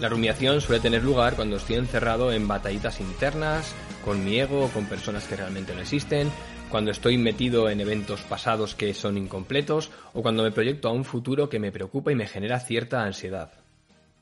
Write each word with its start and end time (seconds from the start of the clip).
La 0.00 0.08
rumiación 0.08 0.60
suele 0.60 0.80
tener 0.80 1.02
lugar 1.02 1.34
cuando 1.34 1.56
estoy 1.56 1.74
encerrado 1.74 2.30
en 2.30 2.46
batallitas 2.46 3.00
internas, 3.00 3.74
con 4.04 4.24
mi 4.24 4.38
ego, 4.38 4.68
con 4.68 4.86
personas 4.86 5.26
que 5.26 5.34
realmente 5.34 5.74
no 5.74 5.80
existen, 5.80 6.30
cuando 6.70 6.92
estoy 6.92 7.18
metido 7.18 7.68
en 7.68 7.80
eventos 7.80 8.22
pasados 8.22 8.76
que 8.76 8.94
son 8.94 9.18
incompletos 9.18 9.90
o 10.12 10.22
cuando 10.22 10.44
me 10.44 10.52
proyecto 10.52 10.88
a 10.88 10.92
un 10.92 11.04
futuro 11.04 11.48
que 11.48 11.58
me 11.58 11.72
preocupa 11.72 12.12
y 12.12 12.14
me 12.14 12.28
genera 12.28 12.60
cierta 12.60 13.02
ansiedad. 13.02 13.52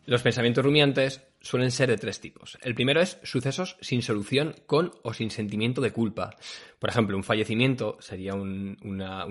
Los 0.07 0.23
pensamientos 0.23 0.65
rumiantes 0.65 1.20
suelen 1.41 1.70
ser 1.70 1.91
de 1.91 1.98
tres 1.98 2.20
tipos. 2.20 2.56
El 2.62 2.74
primero 2.74 3.01
es 3.01 3.19
sucesos 3.23 3.77
sin 3.80 4.02
solución 4.02 4.55
con 4.65 4.93
o 5.02 5.12
sin 5.12 5.30
sentimiento 5.30 5.80
de 5.80 5.93
culpa. 5.93 6.37
Por 6.79 6.88
ejemplo, 6.88 7.16
un 7.16 7.24
fallecimiento 7.24 7.98
sería 8.01 8.34
un, 8.34 8.79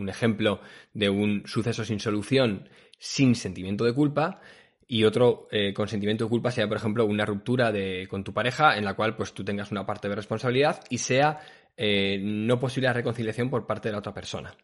ejemplo 0.09 0.59
de 0.93 1.09
un 1.09 1.43
suceso 1.47 1.85
sin 1.85 1.99
solución 1.99 2.69
sin 2.99 3.35
sentimiento 3.35 3.83
de 3.83 3.93
culpa. 3.93 4.41
Y 4.87 5.03
otro 5.03 5.47
eh, 5.51 5.73
con 5.73 5.87
sentimiento 5.87 6.25
de 6.25 6.29
culpa 6.29 6.51
sería, 6.51 6.67
por 6.67 6.77
ejemplo, 6.77 7.05
una 7.05 7.25
ruptura 7.25 7.71
de, 7.71 8.07
con 8.09 8.23
tu 8.23 8.33
pareja 8.33 8.77
en 8.77 8.85
la 8.85 8.93
cual 8.93 9.15
pues, 9.15 9.33
tú 9.33 9.43
tengas 9.43 9.71
una 9.71 9.85
parte 9.85 10.07
de 10.07 10.15
responsabilidad 10.15 10.83
y 10.89 10.99
sea 10.99 11.39
eh, 11.75 12.19
no 12.21 12.59
posible 12.59 12.87
la 12.87 12.93
reconciliación 12.93 13.49
por 13.49 13.65
parte 13.65 13.89
de 13.89 13.93
la 13.93 13.99
otra 13.99 14.13
persona. 14.13 14.55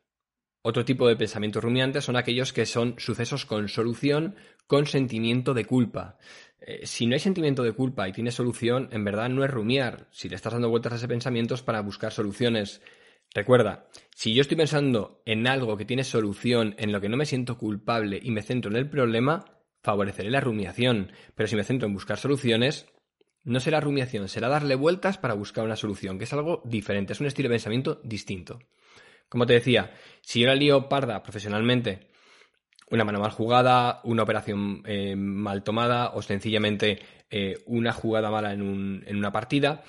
Otro 0.63 0.85
tipo 0.85 1.07
de 1.07 1.15
pensamientos 1.15 1.63
rumiantes 1.63 2.05
son 2.05 2.15
aquellos 2.15 2.53
que 2.53 2.67
son 2.67 2.95
sucesos 2.99 3.47
con 3.47 3.67
solución, 3.67 4.35
con 4.67 4.85
sentimiento 4.85 5.55
de 5.55 5.65
culpa. 5.65 6.19
Eh, 6.59 6.85
si 6.85 7.07
no 7.07 7.15
hay 7.15 7.19
sentimiento 7.19 7.63
de 7.63 7.71
culpa 7.71 8.07
y 8.07 8.11
tiene 8.11 8.29
solución, 8.29 8.87
en 8.91 9.03
verdad 9.03 9.29
no 9.29 9.43
es 9.43 9.49
rumiar. 9.49 10.07
Si 10.11 10.29
le 10.29 10.35
estás 10.35 10.53
dando 10.53 10.69
vueltas 10.69 10.93
a 10.93 10.95
ese 10.97 11.07
pensamiento 11.07 11.55
para 11.65 11.81
buscar 11.81 12.11
soluciones. 12.11 12.81
Recuerda, 13.33 13.87
si 14.13 14.35
yo 14.35 14.41
estoy 14.41 14.57
pensando 14.57 15.23
en 15.25 15.47
algo 15.47 15.77
que 15.77 15.85
tiene 15.85 16.03
solución, 16.03 16.75
en 16.77 16.91
lo 16.91 17.01
que 17.01 17.09
no 17.09 17.17
me 17.17 17.25
siento 17.25 17.57
culpable 17.57 18.19
y 18.21 18.29
me 18.29 18.43
centro 18.43 18.69
en 18.69 18.77
el 18.77 18.89
problema, 18.89 19.45
favoreceré 19.81 20.29
la 20.29 20.39
rumiación. 20.39 21.11
Pero 21.35 21.47
si 21.47 21.55
me 21.55 21.63
centro 21.63 21.87
en 21.87 21.93
buscar 21.93 22.17
soluciones, 22.17 22.87
no 23.43 23.59
será 23.59 23.79
rumiación, 23.79 24.27
será 24.27 24.47
darle 24.47 24.75
vueltas 24.75 25.17
para 25.17 25.33
buscar 25.33 25.65
una 25.65 25.75
solución, 25.75 26.17
que 26.17 26.25
es 26.25 26.33
algo 26.33 26.61
diferente, 26.65 27.13
es 27.13 27.19
un 27.19 27.27
estilo 27.27 27.49
de 27.49 27.55
pensamiento 27.55 27.99
distinto. 28.03 28.59
Como 29.29 29.45
te 29.45 29.53
decía, 29.53 29.91
si 30.21 30.41
yo 30.41 30.47
la 30.47 30.55
lío 30.55 30.89
parda 30.89 31.23
profesionalmente, 31.23 32.11
una 32.91 33.05
mano 33.05 33.19
mal 33.19 33.31
jugada, 33.31 34.01
una 34.03 34.23
operación 34.23 34.83
eh, 34.85 35.15
mal 35.15 35.63
tomada 35.63 36.09
o 36.09 36.21
sencillamente 36.21 36.99
eh, 37.29 37.57
una 37.65 37.93
jugada 37.93 38.29
mala 38.29 38.51
en, 38.51 38.61
una 38.61 39.31
partida, 39.31 39.83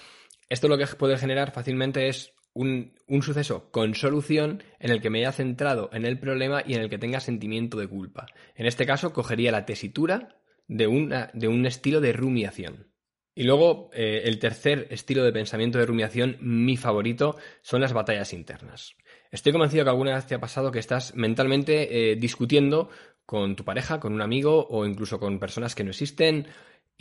esto 0.48 0.68
lo 0.68 0.78
que 0.78 0.86
puede 0.86 1.18
generar 1.18 1.50
fácilmente 1.50 2.08
es 2.08 2.31
un, 2.55 2.92
suceso 3.22 3.70
con 3.70 3.95
solución 3.95 4.62
en 4.78 4.91
el 4.91 5.00
que 5.00 5.11
me 5.11 5.20
haya 5.20 5.33
centrado 5.33 5.91
en 5.92 6.05
el 6.05 6.19
problema 6.19 6.62
y 6.67 6.75
en 6.75 6.83
el 6.83 6.91
que 6.91 6.98
tenga 6.98 7.20
sentimiento 7.20 7.78
de 7.78 7.89
culpa. 7.89 8.27
En 8.55 8.67
este 8.67 8.86
caso, 8.86 9.12
cogería 9.12 9.53
la 9.53 9.67
tesitura 9.67 10.41
de, 10.69 11.28
de 11.33 11.48
un 11.48 11.67
estilo 11.67 12.00
de 12.00 12.12
rumiación. 12.12 12.92
Y 13.34 13.44
luego, 13.44 13.91
eh, 13.94 14.22
el 14.25 14.39
tercer 14.39 14.89
estilo 14.91 15.25
de 15.25 15.33
pensamiento 15.33 15.78
de 15.78 15.86
rumiación, 15.86 16.36
mi 16.41 16.77
favorito, 16.77 17.36
son 17.62 17.81
las 17.81 17.94
batallas 17.94 18.34
internas. 18.34 18.94
Estoy 19.31 19.53
convencido 19.53 19.84
que 19.84 19.91
alguna 19.91 20.14
vez 20.14 20.27
te 20.27 20.34
ha 20.34 20.41
pasado 20.41 20.70
que 20.70 20.78
estás 20.78 21.14
mentalmente 21.14 22.12
eh, 22.12 22.16
discutiendo 22.16 22.91
con 23.25 23.56
tu 23.56 23.64
pareja, 23.64 24.00
con 24.00 24.12
un 24.12 24.20
amigo 24.20 24.66
o 24.69 24.84
incluso 24.84 25.19
con 25.19 25.39
personas 25.39 25.75
que 25.75 25.84
no 25.84 25.91
existen 25.91 26.47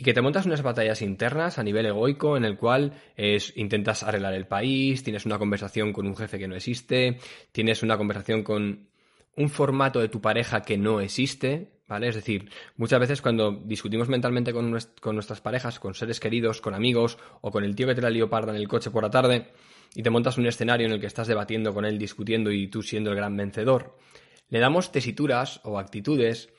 y 0.02 0.04
que 0.04 0.14
te 0.14 0.20
montas 0.20 0.46
unas 0.46 0.62
batallas 0.62 1.00
internas 1.00 1.60
a 1.60 1.62
nivel 1.62 1.86
egoico 1.86 2.36
en 2.36 2.44
el 2.44 2.56
cual 2.56 2.92
es, 3.16 3.56
intentas 3.56 4.02
arreglar 4.02 4.34
el 4.34 4.48
país, 4.48 5.04
tienes 5.04 5.26
una 5.26 5.38
conversación 5.38 5.92
con 5.92 6.08
un 6.08 6.16
jefe 6.16 6.40
que 6.40 6.48
no 6.48 6.56
existe, 6.56 7.20
tienes 7.52 7.84
una 7.84 7.96
conversación 7.96 8.42
con 8.42 8.88
un 9.36 9.48
formato 9.48 10.00
de 10.00 10.08
tu 10.08 10.20
pareja 10.20 10.62
que 10.62 10.76
no 10.76 10.98
existe, 10.98 11.74
¿vale? 11.86 12.08
Es 12.08 12.16
decir, 12.16 12.50
muchas 12.76 12.98
veces 12.98 13.22
cuando 13.22 13.52
discutimos 13.52 14.08
mentalmente 14.08 14.52
con, 14.52 14.76
con 15.00 15.14
nuestras 15.14 15.40
parejas, 15.40 15.78
con 15.78 15.94
seres 15.94 16.18
queridos, 16.18 16.60
con 16.60 16.74
amigos 16.74 17.16
o 17.40 17.52
con 17.52 17.62
el 17.62 17.76
tío 17.76 17.86
que 17.86 17.94
te 17.94 18.02
la 18.02 18.10
lió 18.10 18.28
parda 18.28 18.50
en 18.50 18.60
el 18.60 18.66
coche 18.66 18.90
por 18.90 19.04
la 19.04 19.10
tarde, 19.10 19.52
y 19.94 20.02
te 20.02 20.10
montas 20.10 20.36
un 20.36 20.46
escenario 20.46 20.88
en 20.88 20.94
el 20.94 21.00
que 21.00 21.06
estás 21.06 21.28
debatiendo 21.28 21.72
con 21.72 21.84
él, 21.84 21.96
discutiendo 21.96 22.50
y 22.50 22.66
tú 22.66 22.82
siendo 22.82 23.10
el 23.10 23.16
gran 23.16 23.36
vencedor, 23.36 23.96
le 24.48 24.58
damos 24.58 24.90
tesituras 24.90 25.60
o 25.62 25.78
actitudes 25.78 26.52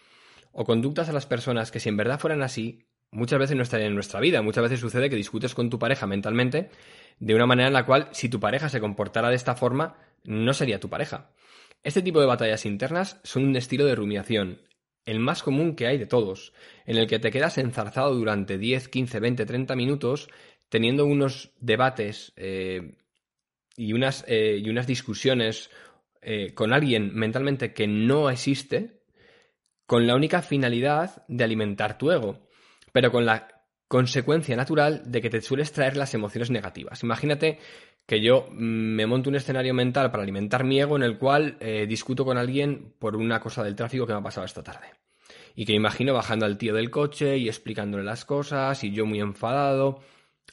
o 0.53 0.63
conductas 0.63 1.09
a 1.09 1.13
las 1.13 1.25
personas 1.25 1.71
que 1.71 1.81
si 1.81 1.89
en 1.89 1.97
verdad 1.97 2.21
fueran 2.21 2.41
así, 2.41 2.85
muchas 3.13 3.39
veces 3.39 3.55
no 3.55 3.63
estarían 3.63 3.89
en 3.89 3.95
nuestra 3.95 4.19
vida. 4.19 4.41
Muchas 4.41 4.63
veces 4.63 4.79
sucede 4.79 5.09
que 5.09 5.15
discutes 5.15 5.55
con 5.55 5.69
tu 5.69 5.79
pareja 5.79 6.07
mentalmente 6.07 6.69
de 7.19 7.35
una 7.35 7.45
manera 7.45 7.67
en 7.67 7.73
la 7.73 7.85
cual 7.85 8.09
si 8.11 8.29
tu 8.29 8.39
pareja 8.39 8.69
se 8.69 8.79
comportara 8.79 9.29
de 9.29 9.35
esta 9.35 9.55
forma, 9.55 9.95
no 10.23 10.53
sería 10.53 10.79
tu 10.79 10.89
pareja. 10.89 11.31
Este 11.83 12.01
tipo 12.01 12.19
de 12.19 12.27
batallas 12.27 12.65
internas 12.65 13.19
son 13.23 13.45
un 13.45 13.55
estilo 13.55 13.85
de 13.85 13.95
rumiación, 13.95 14.61
el 15.05 15.19
más 15.19 15.43
común 15.43 15.75
que 15.75 15.87
hay 15.87 15.97
de 15.97 16.05
todos, 16.05 16.53
en 16.85 16.97
el 16.97 17.07
que 17.07 17.19
te 17.19 17.31
quedas 17.31 17.57
enzarzado 17.57 18.15
durante 18.15 18.57
10, 18.57 18.87
15, 18.87 19.19
20, 19.19 19.45
30 19.45 19.75
minutos 19.75 20.29
teniendo 20.69 21.05
unos 21.05 21.51
debates 21.59 22.33
eh, 22.35 22.95
y 23.75 23.93
unas, 23.93 24.23
eh, 24.27 24.59
y 24.63 24.69
unas 24.69 24.87
discusiones 24.87 25.69
eh, 26.21 26.53
con 26.53 26.73
alguien 26.73 27.13
mentalmente 27.13 27.73
que 27.73 27.85
no 27.85 28.29
existe, 28.29 29.01
con 29.85 30.07
la 30.07 30.15
única 30.15 30.41
finalidad 30.41 31.25
de 31.27 31.43
alimentar 31.43 31.97
tu 31.97 32.11
ego, 32.11 32.47
pero 32.93 33.11
con 33.11 33.25
la 33.25 33.49
consecuencia 33.89 34.55
natural 34.55 35.03
de 35.05 35.21
que 35.21 35.29
te 35.29 35.41
sueles 35.41 35.73
traer 35.73 35.97
las 35.97 36.13
emociones 36.13 36.49
negativas. 36.49 37.03
Imagínate 37.03 37.59
que 38.05 38.21
yo 38.21 38.47
mm, 38.49 38.95
me 38.95 39.05
monto 39.05 39.29
un 39.29 39.35
escenario 39.35 39.73
mental 39.73 40.09
para 40.09 40.23
alimentar 40.23 40.63
mi 40.63 40.79
ego 40.79 40.95
en 40.95 41.03
el 41.03 41.17
cual 41.17 41.57
eh, 41.59 41.85
discuto 41.87 42.23
con 42.23 42.37
alguien 42.37 42.95
por 42.97 43.17
una 43.17 43.41
cosa 43.41 43.61
del 43.63 43.75
tráfico 43.75 44.07
que 44.07 44.13
me 44.13 44.19
ha 44.19 44.23
pasado 44.23 44.45
esta 44.45 44.63
tarde. 44.63 44.87
Y 45.55 45.65
que 45.65 45.73
imagino 45.73 46.13
bajando 46.13 46.45
al 46.45 46.57
tío 46.57 46.73
del 46.73 46.89
coche 46.89 47.37
y 47.37 47.49
explicándole 47.49 48.05
las 48.05 48.23
cosas 48.23 48.83
y 48.85 48.91
yo 48.91 49.05
muy 49.05 49.19
enfadado 49.19 49.99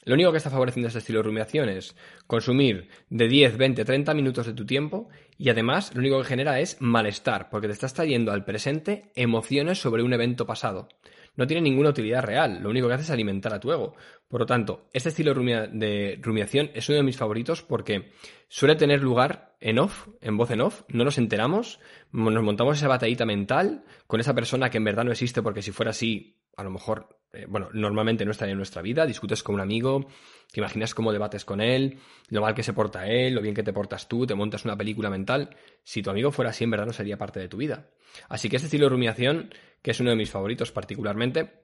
lo 0.03 0.15
único 0.15 0.31
que 0.31 0.37
está 0.37 0.49
favoreciendo 0.49 0.87
este 0.87 0.99
estilo 0.99 1.19
de 1.19 1.23
rumiación 1.23 1.69
es 1.69 1.95
consumir 2.25 2.89
de 3.09 3.27
10, 3.27 3.57
20, 3.57 3.85
30 3.85 4.13
minutos 4.15 4.47
de 4.47 4.53
tu 4.53 4.65
tiempo 4.65 5.09
y 5.37 5.49
además 5.49 5.93
lo 5.93 5.99
único 5.99 6.17
que 6.19 6.27
genera 6.27 6.59
es 6.59 6.77
malestar, 6.81 7.49
porque 7.51 7.67
te 7.67 7.73
estás 7.73 7.93
trayendo 7.93 8.31
al 8.31 8.43
presente 8.43 9.11
emociones 9.15 9.79
sobre 9.79 10.01
un 10.01 10.13
evento 10.13 10.47
pasado. 10.47 10.89
No 11.35 11.47
tiene 11.47 11.61
ninguna 11.61 11.89
utilidad 11.89 12.23
real, 12.23 12.61
lo 12.61 12.69
único 12.69 12.87
que 12.87 12.95
hace 12.95 13.03
es 13.03 13.09
alimentar 13.09 13.53
a 13.53 13.59
tu 13.59 13.71
ego. 13.71 13.95
Por 14.27 14.41
lo 14.41 14.45
tanto, 14.45 14.89
este 14.93 15.09
estilo 15.09 15.33
de 15.33 16.19
rumiación 16.21 16.71
es 16.73 16.89
uno 16.89 16.97
de 16.97 17.03
mis 17.03 17.17
favoritos 17.17 17.63
porque 17.63 18.11
suele 18.47 18.75
tener 18.75 19.01
lugar 19.01 19.55
en 19.61 19.79
off, 19.79 20.07
en 20.19 20.37
voz 20.37 20.51
en 20.51 20.61
off, 20.61 20.83
no 20.89 21.03
nos 21.03 21.17
enteramos, 21.17 21.79
nos 22.11 22.43
montamos 22.43 22.77
esa 22.77 22.87
batallita 22.87 23.25
mental 23.25 23.85
con 24.07 24.19
esa 24.19 24.33
persona 24.33 24.69
que 24.69 24.77
en 24.77 24.83
verdad 24.83 25.05
no 25.05 25.11
existe 25.11 25.41
porque 25.41 25.61
si 25.61 25.71
fuera 25.71 25.91
así 25.91 26.37
a 26.57 26.63
lo 26.63 26.71
mejor, 26.71 27.20
eh, 27.33 27.45
bueno, 27.47 27.69
normalmente 27.73 28.25
no 28.25 28.31
estaría 28.31 28.51
en 28.51 28.57
nuestra 28.57 28.81
vida, 28.81 29.05
discutes 29.05 29.41
con 29.41 29.55
un 29.55 29.61
amigo, 29.61 30.07
te 30.51 30.59
imaginas 30.59 30.93
cómo 30.93 31.13
debates 31.13 31.45
con 31.45 31.61
él, 31.61 31.99
lo 32.29 32.41
mal 32.41 32.53
que 32.53 32.63
se 32.63 32.73
porta 32.73 33.07
él, 33.07 33.33
lo 33.33 33.41
bien 33.41 33.55
que 33.55 33.63
te 33.63 33.71
portas 33.71 34.07
tú, 34.09 34.25
te 34.27 34.35
montas 34.35 34.65
una 34.65 34.75
película 34.75 35.09
mental. 35.09 35.55
Si 35.83 36.01
tu 36.01 36.09
amigo 36.09 36.31
fuera 36.31 36.51
así, 36.51 36.65
en 36.65 36.71
verdad 36.71 36.87
no 36.87 36.93
sería 36.93 37.17
parte 37.17 37.39
de 37.39 37.47
tu 37.47 37.57
vida. 37.57 37.89
Así 38.27 38.49
que 38.49 38.57
este 38.57 38.65
estilo 38.65 38.85
de 38.85 38.89
rumiación, 38.89 39.53
que 39.81 39.91
es 39.91 39.99
uno 40.01 40.09
de 40.09 40.17
mis 40.17 40.29
favoritos 40.29 40.71
particularmente, 40.73 41.63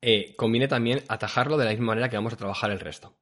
eh, 0.00 0.34
conviene 0.36 0.66
también 0.66 1.02
atajarlo 1.08 1.56
de 1.56 1.64
la 1.64 1.70
misma 1.70 1.86
manera 1.86 2.08
que 2.08 2.16
vamos 2.16 2.32
a 2.32 2.36
trabajar 2.36 2.70
el 2.70 2.80
resto. 2.80 3.16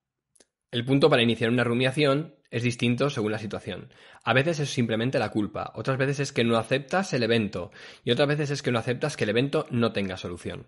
El 0.71 0.85
punto 0.85 1.09
para 1.09 1.23
iniciar 1.23 1.51
una 1.51 1.65
rumiación 1.65 2.35
es 2.51 2.63
distinto 2.63 3.11
según 3.11 3.33
la 3.33 3.39
situación. 3.39 3.93
A 4.25 4.33
veces 4.33 4.59
es 4.59 4.71
simplemente 4.71 5.19
la 5.19 5.31
culpa, 5.31 5.73
otras 5.75 5.99
veces 5.99 6.21
es 6.21 6.33
que 6.33 6.45
no 6.45 6.57
aceptas 6.57 7.13
el 7.13 7.23
evento 7.23 7.71
y 8.05 8.11
otras 8.11 8.29
veces 8.29 8.51
es 8.51 8.63
que 8.63 8.73
no 8.73 8.79
aceptas 8.79 9.17
que 9.17 9.25
el 9.25 9.31
evento 9.31 9.67
no 9.71 9.93
tenga 9.93 10.17
solución. 10.17 10.67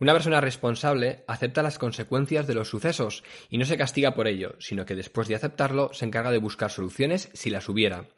Una 0.00 0.12
persona 0.12 0.40
responsable 0.40 1.24
acepta 1.26 1.62
las 1.62 1.78
consecuencias 1.78 2.46
de 2.46 2.54
los 2.54 2.68
sucesos 2.68 3.24
y 3.50 3.58
no 3.58 3.64
se 3.64 3.76
castiga 3.76 4.14
por 4.14 4.28
ello, 4.28 4.56
sino 4.58 4.84
que 4.84 4.94
después 4.94 5.28
de 5.28 5.34
aceptarlo 5.34 5.92
se 5.92 6.04
encarga 6.04 6.30
de 6.30 6.38
buscar 6.38 6.70
soluciones 6.70 7.30
si 7.32 7.50
las 7.50 7.68
hubiera. 7.68 8.08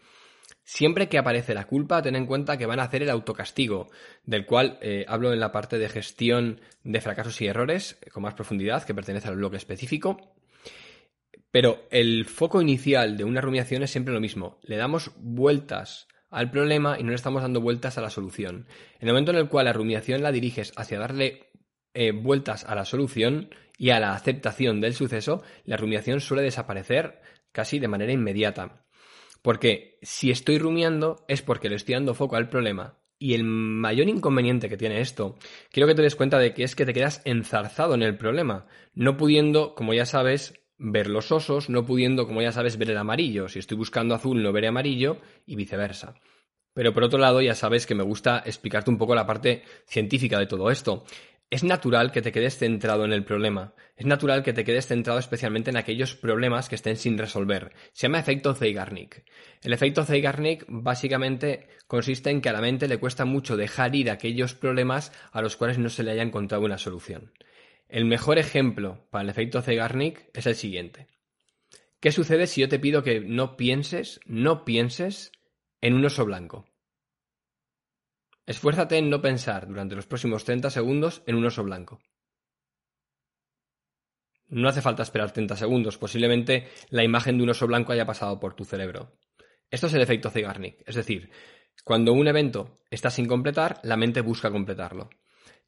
Siempre 0.69 1.09
que 1.09 1.19
aparece 1.19 1.55
la 1.55 1.69
culpa, 1.69 2.03
ten 2.03 2.17
en 2.17 2.27
cuenta 2.27 2.59
que 2.59 2.67
van 2.67 2.81
a 2.81 2.85
hacer 2.85 3.03
el 3.03 3.11
autocastigo, 3.11 3.89
del 4.25 4.47
cual 4.47 4.79
eh, 4.83 5.05
hablo 5.07 5.33
en 5.33 5.39
la 5.39 5.53
parte 5.53 5.79
de 5.79 5.89
gestión 5.89 6.61
de 6.83 7.01
fracasos 7.01 7.41
y 7.41 7.47
errores 7.47 7.99
con 8.13 8.25
más 8.25 8.35
profundidad, 8.35 8.83
que 8.83 8.95
pertenece 8.95 9.29
al 9.29 9.37
bloque 9.37 9.59
específico. 9.59 10.35
Pero 11.53 11.87
el 11.91 12.27
foco 12.27 12.61
inicial 12.61 13.17
de 13.17 13.23
una 13.23 13.41
rumiación 13.41 13.85
es 13.85 13.91
siempre 13.91 14.13
lo 14.13 14.21
mismo. 14.21 14.59
Le 14.63 14.77
damos 14.77 15.13
vueltas 15.17 16.09
al 16.31 16.51
problema 16.51 16.99
y 16.99 17.03
no 17.03 17.11
le 17.11 17.17
estamos 17.17 17.43
dando 17.43 17.61
vueltas 17.61 17.99
a 17.99 18.01
la 18.01 18.11
solución. 18.11 18.67
En 18.99 19.09
el 19.09 19.15
momento 19.15 19.33
en 19.33 19.39
el 19.39 19.49
cual 19.49 19.67
la 19.67 19.73
rumiación 19.73 20.23
la 20.23 20.33
diriges 20.33 20.73
hacia 20.77 20.99
darle 20.99 21.51
eh, 21.95 22.13
vueltas 22.13 22.65
a 22.65 22.75
la 22.75 22.85
solución 22.85 23.51
y 23.79 23.91
a 23.91 24.01
la 24.01 24.15
aceptación 24.15 24.81
del 24.81 24.95
suceso, 24.95 25.43
la 25.65 25.77
rumiación 25.77 26.21
suele 26.21 26.43
desaparecer 26.43 27.21
casi 27.53 27.79
de 27.79 27.89
manera 27.89 28.13
inmediata. 28.13 28.85
Porque 29.43 29.99
si 30.03 30.31
estoy 30.31 30.59
rumiando 30.59 31.25
es 31.29 31.43
porque 31.43 31.69
le 31.69 31.77
estoy 31.77 31.95
dando 31.95 32.15
foco 32.15 32.37
al 32.37 32.49
problema. 32.49 32.99
Y 33.19 33.35
el 33.35 33.45
mayor 33.45 34.09
inconveniente 34.09 34.69
que 34.69 34.77
tiene 34.77 35.01
esto, 35.01 35.37
quiero 35.71 35.87
que 35.87 35.95
te 35.95 36.03
des 36.03 36.17
cuenta 36.17 36.39
de 36.39 36.53
que 36.53 36.65
es 36.65 36.77
que 36.77 36.85
te 36.85 36.93
quedas 36.93 37.23
enzarzado 37.25 37.95
en 37.95 38.03
el 38.03 38.19
problema, 38.19 38.67
no 38.93 39.17
pudiendo, 39.17 39.75
como 39.75 39.95
ya 39.95 40.05
sabes, 40.05 40.66
ver 40.79 41.09
los 41.09 41.33
osos, 41.33 41.69
no 41.71 41.85
pudiendo, 41.87 42.27
como 42.27 42.43
ya 42.43 42.53
sabes, 42.53 42.77
ver 42.79 42.91
el 42.91 42.99
amarillo. 42.99 43.49
Si 43.49 43.59
estoy 43.59 43.77
buscando 43.77 44.15
azul, 44.15 44.43
no 44.43 44.53
veré 44.53 44.69
amarillo 44.69 45.21
y 45.47 45.57
viceversa. 45.57 46.15
Pero 46.75 46.93
por 46.93 47.05
otro 47.05 47.19
lado, 47.19 47.41
ya 47.41 47.55
sabes 47.55 47.87
que 47.87 47.95
me 47.95 48.03
gusta 48.03 48.43
explicarte 48.45 48.91
un 48.91 48.99
poco 48.99 49.15
la 49.15 49.27
parte 49.27 49.63
científica 49.87 50.39
de 50.39 50.47
todo 50.47 50.71
esto. 50.71 51.05
es 51.49 51.63
natural 51.63 52.11
que 52.11 52.23
te 52.23 52.33
quedes 52.33 52.59
centrado 52.59 53.05
en 53.05 53.13
el 53.13 53.25
problema. 53.25 53.75
Es 53.97 54.05
natural 54.05 54.43
que 54.43 54.53
te 54.53 54.65
quedes 54.65 54.87
centrado 54.89 55.19
especialmente 55.19 55.71
en 55.71 55.77
aquellos 55.77 56.17
problemas 56.17 56.69
que 56.69 56.75
estén 56.75 56.97
sin 56.97 57.17
resolver. 57.17 57.73
Se 57.93 58.07
llama 58.07 58.19
efecto 58.19 58.53
Zeigarnik. 58.53 59.25
El 59.63 59.73
efecto 59.73 60.05
Zeigarnik 60.05 60.65
básicamente 60.69 61.69
consiste 61.87 62.31
en 62.31 62.41
que 62.41 62.49
a 62.49 62.53
la 62.53 62.61
mente 62.61 62.89
le 62.89 62.99
cuesta 62.99 63.25
mucho 63.25 63.57
dejar 63.57 63.95
ir 63.95 64.11
aquellos 64.11 64.55
problemas 64.55 65.13
a 65.31 65.41
los 65.41 65.57
cuales 65.57 65.79
no 65.79 65.89
se 65.89 66.03
le 66.03 66.11
haya 66.11 66.23
encontrado 66.23 66.65
una 66.65 66.79
solución. 66.79 67.33
El 67.89 68.05
mejor 68.05 68.39
ejemplo 68.39 69.07
para 69.11 69.23
el 69.23 69.31
efecto 69.31 69.63
Zeigarnik 69.63 70.31
es 70.35 70.47
el 70.47 70.57
siguiente. 70.57 71.07
¿Qué 72.01 72.13
sucede 72.13 72.47
si 72.47 72.61
yo 72.61 72.69
te 72.69 72.79
pido 72.79 73.03
que 73.03 73.21
no 73.21 73.57
pienses, 73.57 74.21
no 74.27 74.65
pienses 74.65 75.33
en 75.81 75.95
un 75.95 76.05
oso 76.05 76.25
blanco? 76.25 76.67
Esfuérzate 78.45 78.99
en 78.99 79.11
no 79.11 79.23
pensar 79.23 79.67
durante 79.67 79.97
los 79.97 80.07
próximos 80.07 80.45
30 80.45 80.71
segundos 80.71 81.23
en 81.27 81.37
un 81.37 81.47
oso 81.47 81.65
blanco. 81.65 82.01
No 84.49 84.69
hace 84.69 84.83
falta 84.83 85.03
esperar 85.03 85.33
30 85.33 85.57
segundos, 85.57 85.99
posiblemente 85.99 86.69
la 86.91 87.03
imagen 87.03 87.37
de 87.37 87.43
un 87.43 87.51
oso 87.51 87.67
blanco 87.67 87.93
haya 87.93 88.07
pasado 88.07 88.39
por 88.39 88.55
tu 88.55 88.65
cerebro. 88.65 89.19
Esto 89.71 89.89
es 89.89 89.95
el 89.95 90.03
efecto 90.03 90.31
Zeigarnik, 90.31 90.83
es 90.87 90.95
decir, 90.95 91.31
cuando 91.85 92.13
un 92.13 92.29
evento 92.29 92.77
está 92.91 93.11
sin 93.11 93.27
completar, 93.27 93.81
la 93.83 93.97
mente 93.97 94.21
busca 94.21 94.51
completarlo. 94.51 95.11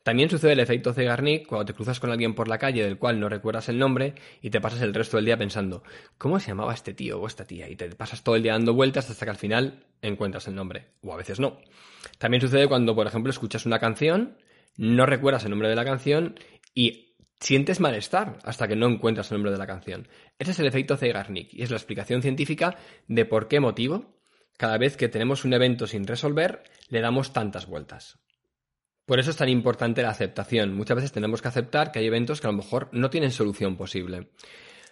También 0.09 0.31
sucede 0.31 0.53
el 0.53 0.61
efecto 0.61 0.95
Zeigarnik 0.95 1.47
cuando 1.47 1.67
te 1.67 1.75
cruzas 1.75 2.01
con 2.01 2.11
alguien 2.11 2.35
por 2.35 2.49
la 2.49 2.57
calle 2.57 2.83
del 2.83 2.97
cual 2.97 3.21
no 3.21 3.29
recuerdas 3.29 3.69
el 3.69 3.79
nombre 3.79 4.15
y 4.41 4.49
te 4.49 4.59
pasas 4.59 4.81
el 4.81 4.95
resto 4.95 5.19
del 5.19 5.27
día 5.27 5.37
pensando, 5.37 5.83
¿cómo 6.17 6.41
se 6.41 6.47
llamaba 6.49 6.73
este 6.73 6.95
tío 6.95 7.21
o 7.21 7.27
esta 7.27 7.47
tía? 7.47 7.69
Y 7.69 7.77
te 7.77 7.91
pasas 7.91 8.23
todo 8.23 8.35
el 8.35 8.43
día 8.43 8.53
dando 8.53 8.73
vueltas 8.73 9.11
hasta 9.11 9.27
que 9.27 9.31
al 9.33 9.37
final 9.37 9.85
encuentras 10.01 10.49
el 10.49 10.55
nombre. 10.55 10.93
O 11.03 11.13
a 11.13 11.19
veces 11.19 11.41
no. 11.41 11.59
También 12.17 12.41
sucede 12.41 12.69
cuando, 12.69 12.95
por 12.95 13.07
ejemplo, 13.07 13.29
escuchas 13.29 13.67
una 13.67 13.79
canción, 13.79 14.39
no 14.79 15.05
recuerdas 15.05 15.45
el 15.45 15.51
nombre 15.51 15.69
de 15.69 15.77
la 15.77 15.85
canción 15.85 16.41
y 16.75 17.15
sientes 17.39 17.79
malestar 17.79 18.39
hasta 18.45 18.67
que 18.67 18.77
no 18.77 18.87
encuentras 18.87 19.31
el 19.31 19.37
nombre 19.37 19.53
de 19.53 19.59
la 19.59 19.67
canción. 19.67 20.09
Ese 20.39 20.53
es 20.53 20.59
el 20.59 20.69
efecto 20.69 20.97
Zeigarnik 20.97 21.53
y 21.53 21.65
es 21.65 21.71
la 21.71 21.77
explicación 21.77 22.23
científica 22.23 22.79
de 23.09 23.27
por 23.27 23.47
qué 23.47 23.61
motivo 23.61 24.19
cada 24.57 24.79
vez 24.79 24.97
que 24.97 25.11
tenemos 25.11 25.45
un 25.45 25.53
evento 25.53 25.87
sin 25.87 26.07
resolver 26.07 26.63
le 26.89 27.03
damos 27.03 27.35
tantas 27.35 27.67
vueltas. 27.67 28.19
Por 29.09 29.19
eso 29.19 29.31
es 29.31 29.39
tan 29.39 29.49
importante 29.49 30.03
la 30.03 30.11
aceptación. 30.11 30.75
Muchas 30.75 30.97
veces 30.97 31.13
tenemos 31.13 31.41
que 31.41 31.49
aceptar 31.49 31.91
que 31.91 31.99
hay 31.99 32.07
eventos 32.07 32.43
que 32.43 32.47
a 32.47 32.51
lo 32.51 32.59
mejor 32.59 32.91
no 32.93 33.09
tienen 33.09 33.31
solución 33.31 33.75
posible. 33.75 34.29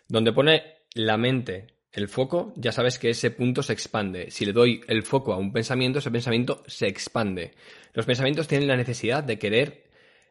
Donde 0.08 0.32
pone 0.32 0.62
la 0.94 1.18
mente 1.18 1.66
el 1.92 2.08
foco, 2.08 2.54
ya 2.56 2.72
sabes 2.72 2.98
que 2.98 3.10
ese 3.10 3.30
punto 3.30 3.62
se 3.62 3.74
expande. 3.74 4.30
Si 4.30 4.46
le 4.46 4.54
doy 4.54 4.80
el 4.88 5.02
foco 5.02 5.34
a 5.34 5.36
un 5.36 5.52
pensamiento, 5.52 5.98
ese 5.98 6.10
pensamiento 6.10 6.62
se 6.66 6.86
expande. 6.86 7.52
Los 7.92 8.06
pensamientos 8.06 8.48
tienen 8.48 8.68
la 8.68 8.78
necesidad 8.78 9.22
de 9.22 9.38
querer 9.38 9.85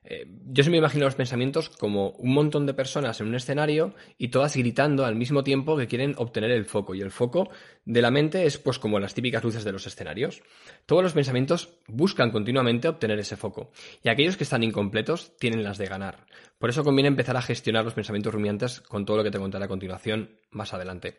eh, 0.08 0.28
yo 0.46 0.64
se 0.64 0.70
me 0.70 0.78
imagino 0.78 1.06
los 1.06 1.16
pensamientos 1.16 1.70
como 1.70 2.12
un 2.12 2.34
montón 2.34 2.68
de 2.68 2.76
personas 2.76 3.20
en 3.20 3.28
un 3.28 3.36
escenario 3.36 3.96
y 4.18 4.28
todas 4.28 4.56
gritando 4.56 5.04
al 5.04 5.16
mismo 5.16 5.44
tiempo 5.44 5.76
que 5.76 5.88
quieren 5.88 6.14
obtener 6.18 6.52
el 6.52 6.66
foco. 6.66 6.94
Y 6.94 7.02
el 7.02 7.10
foco 7.10 7.50
de 7.86 8.02
la 8.02 8.12
mente 8.12 8.46
es 8.46 8.60
pues 8.60 8.78
como 8.78 9.00
las 9.00 9.16
típicas 9.16 9.44
luces 9.44 9.64
de 9.64 9.72
los 9.72 9.88
escenarios. 9.88 10.44
Todos 10.86 11.02
los 11.02 11.14
pensamientos 11.14 11.80
buscan 11.88 12.32
continuamente 12.32 12.88
obtener 12.88 13.18
ese 13.20 13.36
foco. 13.36 13.72
Y 14.04 14.10
aquellos 14.10 14.38
que 14.38 14.44
están 14.44 14.64
incompletos 14.64 15.36
tienen 15.38 15.64
las 15.64 15.80
de 15.80 15.88
ganar. 15.88 16.26
Por 16.60 16.70
eso 16.70 16.84
conviene 16.84 17.08
empezar 17.08 17.36
a 17.36 17.42
gestionar 17.42 17.84
los 17.84 17.96
pensamientos 17.96 18.34
rumiantes 18.34 18.82
con 18.82 19.06
todo 19.06 19.18
lo 19.18 19.24
que 19.24 19.32
te 19.32 19.40
contaré 19.40 19.66
a 19.66 19.70
continuación 19.70 20.40
más 20.52 20.74
adelante. 20.74 21.18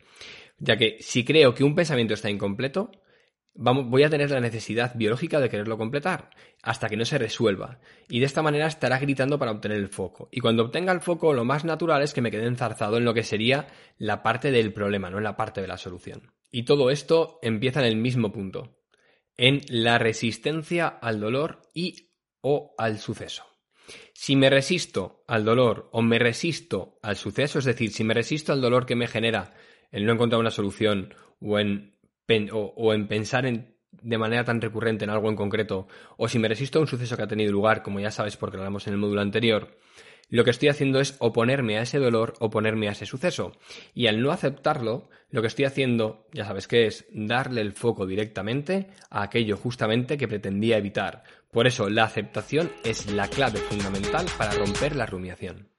Ya 0.59 0.77
que 0.77 0.99
si 1.01 1.25
creo 1.25 1.55
que 1.55 1.65
un 1.65 1.75
pensamiento 1.75 2.15
está 2.15 2.31
incompleto, 2.31 2.93
voy 3.57 4.03
a 4.03 4.11
tener 4.11 4.31
la 4.31 4.41
necesidad 4.41 4.95
biológica 4.95 5.41
de 5.41 5.49
quererlo 5.49 5.79
completar 5.79 6.31
hasta 6.63 6.89
que 6.89 6.97
no 6.97 7.05
se 7.05 7.19
resuelva. 7.19 7.81
Y 8.09 8.21
de 8.21 8.27
esta 8.27 8.43
manera 8.43 8.67
estará 8.67 8.99
gritando 8.99 9.39
para 9.39 9.53
obtener 9.53 9.79
el 9.79 9.89
foco. 9.89 10.29
Y 10.31 10.41
cuando 10.41 10.65
obtenga 10.65 10.93
el 10.93 11.01
foco, 11.01 11.33
lo 11.33 11.45
más 11.45 11.65
natural 11.65 12.03
es 12.03 12.13
que 12.13 12.21
me 12.21 12.31
quede 12.31 12.47
enzarzado 12.47 12.97
en 12.97 13.05
lo 13.05 13.15
que 13.15 13.23
sería 13.23 13.69
la 13.99 14.23
parte 14.23 14.51
del 14.51 14.73
problema, 14.73 15.11
no 15.11 15.19
en 15.19 15.25
la 15.25 15.37
parte 15.37 15.61
de 15.61 15.69
la 15.69 15.79
solución. 15.79 16.33
Y 16.51 16.65
todo 16.65 16.91
esto 16.91 17.39
empieza 17.43 17.81
en 17.81 17.87
el 17.87 17.97
mismo 17.97 18.33
punto, 18.33 18.79
en 19.37 19.63
la 19.69 19.99
resistencia 19.99 20.89
al 20.89 21.21
dolor 21.21 21.63
y 21.75 22.13
o 22.41 22.75
al 22.79 22.99
suceso. 22.99 23.45
Si 24.13 24.37
me 24.37 24.51
resisto 24.51 25.25
al 25.29 25.45
dolor 25.45 25.89
o 25.93 26.03
me 26.03 26.19
resisto 26.19 26.99
al 27.03 27.17
suceso, 27.17 27.59
es 27.59 27.65
decir, 27.65 27.93
si 27.93 28.05
me 28.05 28.15
resisto 28.15 28.53
al 28.53 28.61
dolor 28.61 28.87
que 28.87 28.97
me 28.97 29.07
genera 29.07 29.55
el 29.91 30.05
no 30.05 30.13
encontrar 30.13 30.41
una 30.41 30.51
solución 30.51 31.15
o 31.41 31.59
en 31.59 31.96
o, 32.53 32.95
en 32.95 33.09
pensar 33.09 33.47
en, 33.47 33.77
de 34.03 34.19
manera 34.19 34.45
tan 34.45 34.61
recurrente 34.61 35.05
en 35.05 35.11
algo 35.11 35.29
en 35.29 35.37
concreto, 35.37 35.89
o 36.17 36.29
si 36.29 36.39
me 36.39 36.49
resisto 36.49 36.79
a 36.79 36.83
un 36.83 36.89
suceso 36.89 37.17
que 37.17 37.23
ha 37.23 37.29
tenido 37.29 37.53
lugar, 37.53 37.83
como 37.83 38.01
ya 38.01 38.11
sabes 38.11 38.37
porque 38.37 38.57
lo 38.57 38.63
hablamos 38.63 38.87
en 38.87 38.95
el 38.95 38.99
módulo 38.99 39.21
anterior, 39.21 39.79
lo 40.29 40.43
que 40.43 40.51
estoy 40.51 40.69
haciendo 40.69 40.99
es 40.99 41.15
oponerme 41.21 41.79
a 41.79 41.83
ese 41.83 41.99
dolor, 41.99 42.35
oponerme 42.41 42.89
a 42.89 42.93
ese 42.93 43.07
suceso. 43.07 43.53
Y 43.95 44.09
al 44.09 44.21
no 44.21 44.33
aceptarlo, 44.33 45.09
lo 45.31 45.41
que 45.41 45.47
estoy 45.47 45.67
haciendo, 45.67 46.27
ya 46.33 46.45
sabes 46.45 46.67
que 46.67 46.87
es 46.87 47.07
darle 47.13 47.61
el 47.61 47.73
foco 47.73 48.07
directamente 48.07 48.89
a 49.09 49.23
aquello 49.23 49.57
justamente 49.57 50.19
que 50.19 50.27
pretendía 50.27 50.79
evitar. 50.79 51.23
Por 51.53 51.69
eso 51.69 51.89
la 51.89 52.05
aceptación 52.05 52.73
es 52.83 53.11
la 53.13 53.29
clave 53.29 53.61
fundamental 53.61 54.27
para 54.37 54.51
romper 54.51 54.97
la 54.97 55.07
rumiación. 55.07 55.76